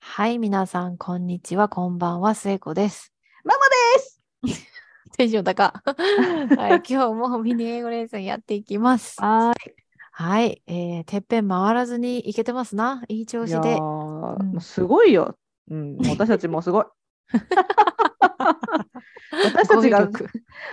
[0.00, 3.12] はい、皆さん、こんにちは、こんばんは、末子です。
[3.44, 3.60] ママ
[4.46, 4.66] です
[5.18, 5.82] テンション高。
[5.84, 9.20] はい、今日もミニ英語レッスンやっていきます。
[9.20, 9.52] は
[10.12, 13.02] はい、えー、てっぺん回らずにいけてますな。
[13.08, 13.76] いい調子で。
[13.76, 15.36] ーうんすごいよ。
[15.70, 16.84] うん、私たちもすごい。
[19.44, 20.08] 私たちが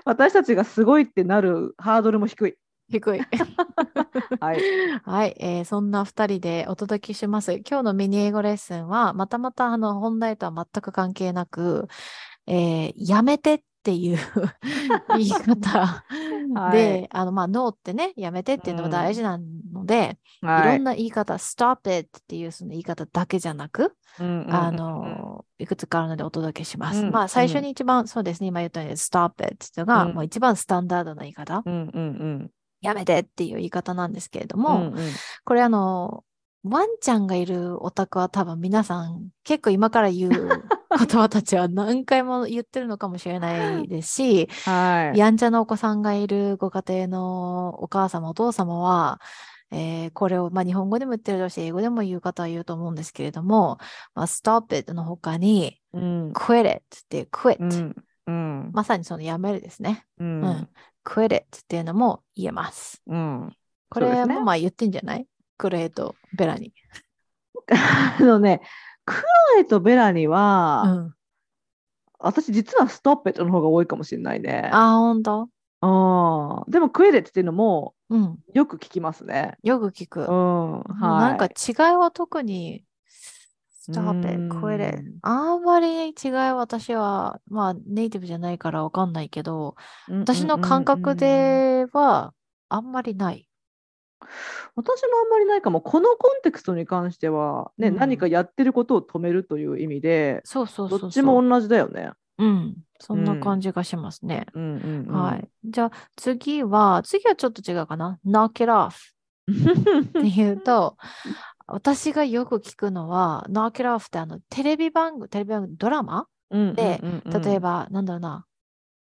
[0.05, 2.57] 私たちがすごいってなるハードルも低い。
[2.89, 3.19] 低い。
[4.39, 4.61] はい。
[5.03, 7.54] はい、えーそんな2人でお届けします。
[7.54, 11.87] 今日のミニ英語レッスンは、またまたあの本題とは全く関係なく、
[12.47, 14.17] えーやめてっていう
[15.17, 16.04] 言い方
[16.55, 20.79] はいで、あの、まあ、ノーってね、やめてっていうのが大事なので、いろんはい。
[20.79, 27.01] な言い方、stop it っていうその言い方だけじゃなく、うんうんうんあの、いくつかあるのでお届けします。
[27.01, 32.00] うんまあ、最初うんに一番、そうですね、今言ったように stop it っていうのが、うんもう一番スタンダードな言い方、うんうんう
[32.45, 34.94] んやめてっていう言い方なんですけれどうんも、うん
[35.45, 36.23] これあの、
[36.64, 40.31] ワンちゃんがいるお宅は多分皆さん結構今から言う
[40.98, 45.18] 言葉たちは何回も言ってるのかもしれないですし、はい。
[45.18, 49.22] やんちゃなお子さんがいるご家庭のお母様、お父様は、
[49.72, 53.78] えーこれを、まあ、日本語でも言ってるし、英語でも言う方は言うと思うんですけれども、
[54.16, 56.31] まあ、stop it の他に、うん。
[56.34, 57.96] quit it っていう quit、うん。
[58.25, 58.72] うん。
[58.73, 60.06] まさにそのやめるですね。
[60.20, 60.70] ううんん。
[61.03, 63.02] Quit it っていうのも言えます。
[63.08, 63.55] うん。
[63.89, 65.25] これもまあ言ってんじゃない？
[65.58, 66.73] クレイとベラに。
[67.72, 68.61] あのね、
[69.06, 69.22] ク
[69.56, 71.14] ロエとベラには、うん。
[72.19, 74.69] 私実はストップエットの方が多いかもしれないね。
[74.73, 75.50] あ、ほんと？
[75.81, 78.38] あーでもクエレっていうのもうん。
[78.53, 79.58] よく聞きますね。
[79.63, 80.22] よく聞く。
[80.22, 80.28] うん。
[80.28, 81.53] もうなんかはい。
[81.67, 82.84] 違いは特に、
[83.92, 85.04] stop う it, ん quit it.
[85.22, 89.76] あんまり違いは私は、まあネイティブじゃないからわかんないけど、
[90.08, 92.34] 私の感覚では
[92.70, 93.48] あんまりない。
[94.76, 95.81] 私もあんまりないかも。
[95.81, 100.90] このコンテクストに関しては、ねうん何かやってることを止めるという意味で、そうそう。
[100.90, 102.12] どっちも同じだよね。
[102.38, 102.76] うん。
[103.00, 104.47] そんなうん感じがしますね。
[104.53, 105.50] はい。
[105.66, 108.19] じゃあ次は、次はちょっと違うかな。
[108.25, 108.92] knock it off
[109.50, 110.97] っていうと、
[111.72, 116.28] 私がよく聞くのは、knock it off ってあのテレビ番組、テレビ番組、ドラマ？
[116.52, 117.41] うんでうんうんうん。
[117.41, 118.46] 例えば、なんだろうな、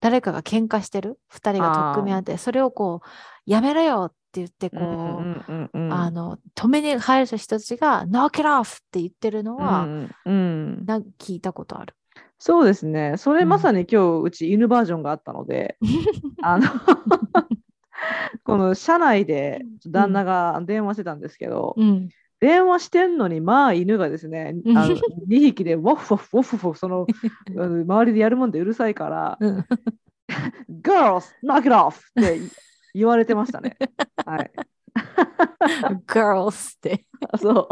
[0.00, 4.80] 誰かが喧嘩してる、二人が取っ組み合って、それをこう、やめろよって言って、こう、
[5.91, 10.84] あの、止めに入る人たちが、knock it off って言ってるのは、うんうん。
[10.86, 11.94] な聞いたことある。
[12.38, 13.14] そうですね。
[13.16, 13.48] それうん。
[13.48, 15.78] まさに今日うち犬バージョンがあったので、
[16.42, 16.69] あの
[18.42, 22.08] この車内で旦那が電話してたんですけど、うん。
[22.44, 25.00] 電話してんのにまあ犬がですね、うんあの2
[25.41, 27.06] 匹でウォッフォッフォッフォッその
[27.49, 29.66] 周りでやるもんでうるさいから、うん
[30.82, 32.00] Girls, knock it off!
[32.21, 32.41] って
[32.94, 33.78] 言われてましたね。
[34.27, 34.50] はい。
[36.06, 37.06] girls って。
[37.41, 37.69] そう。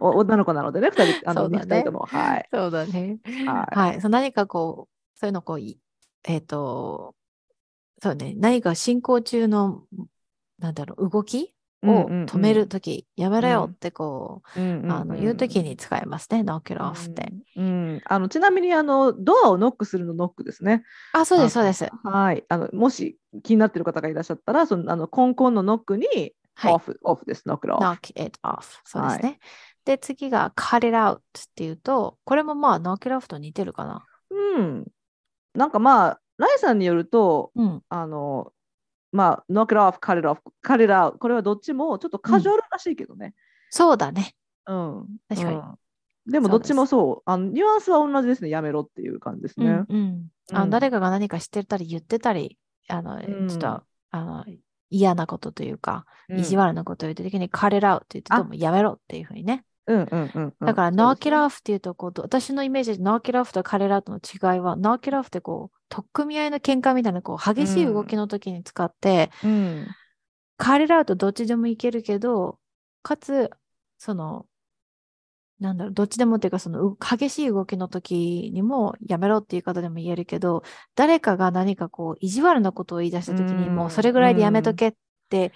[0.00, 2.06] お女の子なのでね、2人、あの、ね2人とも。
[2.06, 2.48] はい。
[2.52, 3.18] そうだね。
[3.46, 4.00] はいはい。
[4.00, 5.78] そう何かこう、そういうのこうい、
[6.24, 7.14] えっ、と、
[8.02, 9.84] そうね、何か進行中の、
[10.58, 17.32] なんだろう、動きを止めるとき、やめろよってこう、あの、言うときに使えますね、knock it off って。
[17.56, 20.84] うんうんあのちなみにあのドアをノックするのノックですね。
[21.12, 21.88] あ、そうです、そうです。
[22.04, 22.44] はい。
[22.48, 26.06] あのもし気になってる方がいらっしゃったら、そのあのコンコンのノックに
[26.54, 27.82] はいオフ、オフです、ノックオフ。
[27.82, 28.80] knock it off。
[28.84, 29.38] そうですね。
[29.84, 31.20] で、次が cut it out っ
[31.54, 34.04] ていうと、これもまあ knock it off と似てるかな。
[34.30, 34.86] うん。
[35.54, 37.82] なんかまあ、ライさんによると、うん。
[37.88, 38.52] あの、
[39.12, 43.34] まあ、ノックオフ、カレッオフ、カレッアウト、これはどっちもちょっとカジュアルらしいけどね。
[43.70, 44.34] そうだね。
[44.66, 45.06] うん。
[45.28, 45.74] 確かにうん
[46.26, 47.46] でもどっちもそうあの。
[47.46, 48.50] ニュアンスは同じですね。
[48.50, 49.66] やめろっていう感じですね。
[49.66, 50.28] うん、うん。
[50.52, 54.44] あのうん誰かが何かしてたり言ってたり、あの、んちょっと、あの、
[54.90, 59.64] 嫌なことというか、うん意地悪なことを言った時に、cut it out って言ってあともやめろっていうふうにね。
[59.92, 60.54] うんうん。
[60.60, 69.86] だから、そう knock です it ね off っていうと、こう、私のイメージで knock it off との違いは、knock it off ってこう、取っ組み合いの喧嘩みたいな、こう、激しい動きの時に使って、うん。
[70.58, 72.58] cut it out どっちでもいけるけど、
[73.02, 73.50] かつ、
[73.98, 74.46] その、
[75.58, 80.62] なんだろう、どっちでもっていうか、その、激しい動きの時にも、やめろっていう方でも言えるけど、
[80.94, 84.94] 誰かが何かこう、意地悪なことを言い出した時に、もうそれぐらいでやめとけっ
[85.28, 85.52] て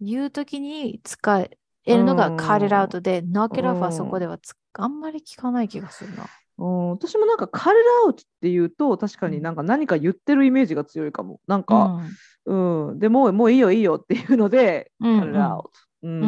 [0.00, 1.58] いう時に使え
[1.96, 6.26] るのがうん cut it out で、knock it off うんはそこではつあんまり聞かない気がするな。
[6.58, 11.40] うん、私もなんかカレラウトっていうと確かになんか何か言ってるイメージが強いかも。
[11.46, 12.00] なんか、
[12.46, 15.70] うん、でもうもういいよいいよっていうので、うんカレラウト。
[16.02, 16.22] ううん。
[16.22, 16.26] う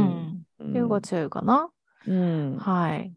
[0.64, 0.68] ん。
[0.68, 1.70] っていうのが強いかな。
[2.06, 2.56] うん。
[2.58, 3.12] はい。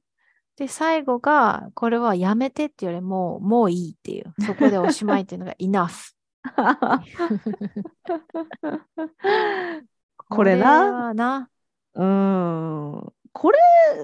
[0.55, 6.13] で、最後が、これはやめてっていうよりも、もういいっていう、そこでおしまいっていうのが enough。
[10.29, 11.49] これなはな。
[11.95, 13.13] うん。
[13.31, 13.57] これ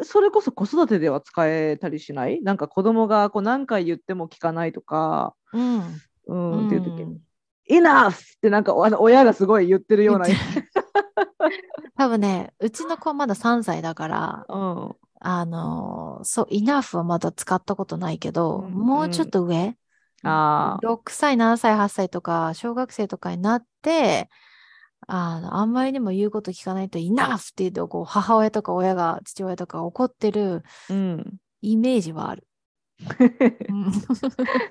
[0.04, 2.42] それこそ子育てでは使えたりしない？
[2.42, 6.02] なんか子供がこう何回言っても聞かないとか、うん。
[6.28, 7.20] うん、っていう時に
[7.70, 8.10] うん、Enough!
[8.12, 10.26] ってなんかあの親がすごい言ってるような。
[10.26, 10.36] 言
[11.98, 19.76] 多分ね、うちの子はまだ3歳だから、うんあのーそう、enough はまだ使ったことないけど、うんもうちょっと上、
[20.24, 24.30] あー6歳、7歳、8歳とか、小学生とかになって、
[25.12, 32.46] あの、あんまりにも言うこと聞かないと enough って言うと、こう、母親とか親が、父親とか怒ってるうん、イメージはある。
[33.70, 33.92] う ん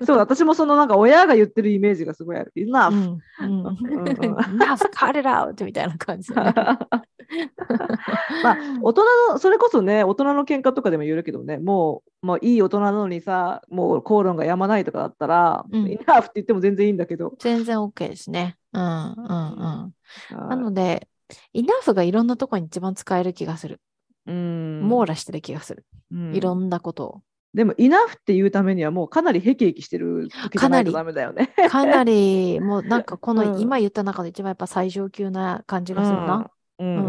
[0.05, 2.53] そう私もそのなんか親が言ってるイメージがすごいある。
[2.55, 2.91] Enough!
[2.91, 5.65] うんうんうんうん enough, cut it out!
[5.65, 6.53] みたいな感じでね。
[8.43, 16.21] まあ大人のそれこそね大人の喧嘩とかでも言えるけどねもう、まあ、いい大人なのにさもう口論がやまないとかだったら、うん Enough!
[16.21, 17.33] って言っても全然いいんだけど。
[17.39, 18.57] 全然 OK ですね。
[18.73, 19.93] うんうんうん。
[20.31, 21.07] ななので、
[21.53, 23.79] enough がいろんなところに一番使える気がする。
[24.25, 25.85] うん網羅してる気がする。
[26.11, 27.21] うんいろんなことを。
[27.53, 28.17] でも Enough!
[28.19, 31.53] っていうためにはもうかなりへきへきしてる時じゃないとダメだよね。
[31.69, 36.35] かなり、もうなんかこのうん今言った中で一番やっぱ最上級な感じがするな。
[36.79, 37.08] うんう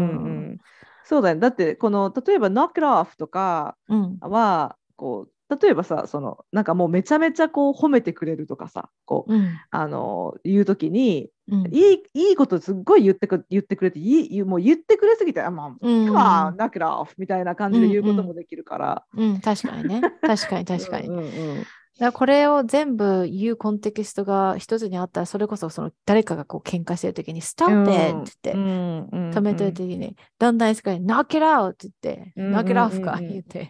[1.03, 1.41] そうだよね。
[1.41, 4.17] だってこの例えば Knock it off とかうん。
[4.21, 9.49] はこう例えばさそのなんかもうめちゃめちゃこう褒めてくれるとかさこううん。
[9.69, 11.67] あの言うときにうん。
[11.73, 19.05] いいいいことすっごい言ってく言ってくれていいもう言ってくれすぎてあまあうん今は knock it off みたいな感じで言うこともできるから。
[19.15, 20.01] うん、確かにね。
[20.21, 21.07] 確かに確かに。
[21.07, 21.65] うんうんうん
[22.01, 27.91] だこれを全部言うコンテキストが一つにあったら、それこそその誰かがこう喧嘩してるときに、stop it!
[27.91, 31.69] って言って、止止めといてに、だんだんエスカレート knock it out!
[31.69, 33.69] って言って、knock it off かうん言って、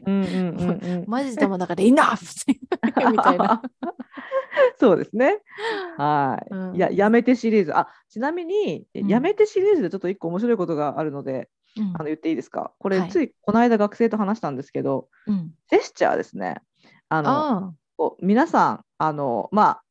[1.07, 2.45] マジで頭の中で enough!
[3.11, 3.61] みたいな。
[4.79, 5.39] そうですね。
[5.97, 6.53] はい。
[6.53, 7.77] うんいや、やめてシリーズ。
[7.77, 12.71] あ、ちなみに、うんやめてシリーズでちょっと一個面白いことがあるので、うんあの言っていいですか？
[12.79, 16.55] これ、はいついこの間学生と話したんですけど、うんジェスチャーですね。
[17.09, 19.83] あの、あこう皆さん、あの、まあ、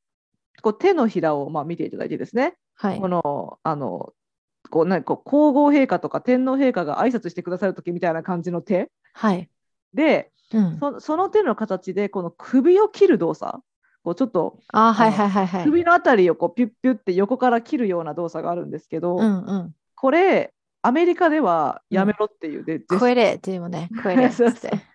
[0.62, 3.06] こう手のひらをまあ見ていただいてですね、あ、はいこ。
[3.06, 4.12] の、あの、
[4.68, 9.48] こうなんかこう皇后陛下とか天皇陛下が挨拶してくださる時みたいな感じの手はい。
[9.94, 13.60] で、うん、そその手の形でこの首を切る動作
[14.02, 15.64] こうちょっとあーはいはいはいはい。
[15.64, 19.74] 首のあたりをこうピュッピュッって横から切るような動作があるんですけど、うんうん。
[19.94, 20.52] これ
[20.82, 22.64] アメリカではやめろっていう。
[22.64, 24.44] で、超えれっていうもね、超えれって。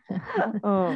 [0.63, 0.91] うん、う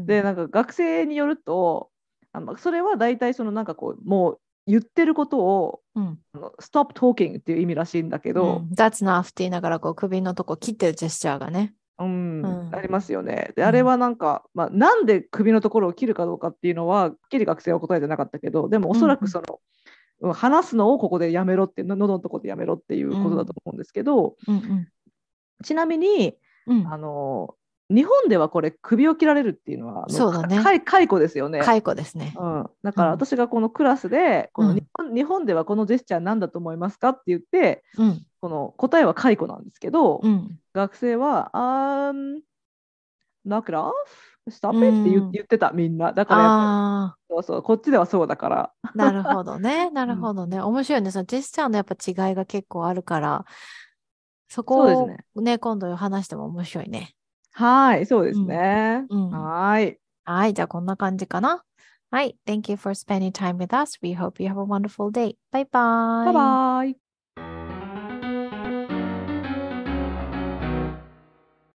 [0.00, 0.06] ん。
[0.06, 1.90] でなんか学生によると
[2.32, 6.18] あのそれは大体そのなんかこうもう言ってることをうん。
[6.60, 8.70] stop talking っていう意味らしいんだけうど、ん。
[8.72, 11.74] That's enough って言いながらこう首のとこ切ってるジェスチャーがね。
[11.98, 12.42] うん。
[12.42, 12.74] うん。
[12.74, 13.52] ありますよね。
[13.56, 13.68] でうん。
[13.68, 19.58] あれはなんか、まあ、なんで首のところを切るかどうかっていうのははっきり学生は答えてなかったけどでもおそらくその、うん
[20.22, 24.88] 話すのをここでやめろっての喉のところでやめろっていうことだと思うんですけど、うん
[25.62, 26.34] ちなみに
[26.66, 26.80] うん。
[26.80, 27.54] うんあの
[27.92, 31.58] 日本ではこれ首を切られるっていうのはそうだねか解解雇ですよね。
[31.58, 32.34] 解雇ですね。
[32.38, 42.40] うん、だからうん私がこのクラスで、こうんの日本日本ではこのジェスチャー何だと思いますかって言ってうんこの答えは解雇なんですけど、うん学生は「あー
[43.44, 43.92] knock it off?
[44.50, 49.90] Stop it?、って言ってたみんなだからそうそうこっちではそうだからあ、なるほどね。
[49.92, 50.60] なるほどね。
[50.60, 51.10] 面白いね。
[51.10, 53.44] そのジェスチャーのやっぱ違いが結構あるから、
[54.48, 57.14] そこをそうですね、今度話しても面白いね。
[57.52, 61.64] はいそうですね、うんはいはい、じゃあこんな感じかな。
[62.10, 62.36] はい。
[62.44, 63.98] Thank you for spending time with us.
[64.02, 65.36] We hope you have a wonderful day.
[65.52, 66.24] Bye bye.
[66.24, 67.09] バイバイ